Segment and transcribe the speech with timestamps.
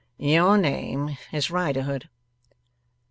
[0.17, 2.09] 'Your name is Riderhood.